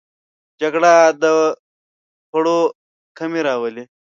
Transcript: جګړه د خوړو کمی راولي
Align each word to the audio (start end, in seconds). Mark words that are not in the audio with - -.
جګړه 0.61 0.93
د 1.21 1.23
خوړو 2.27 2.59
کمی 3.17 3.41
راولي 3.47 3.83